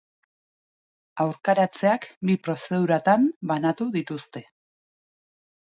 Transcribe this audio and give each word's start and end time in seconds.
Aurkaratzeak 1.25 2.09
bi 2.31 2.39
prozeduratan 2.49 3.29
banatu 3.53 3.91
dituzte. 3.99 4.49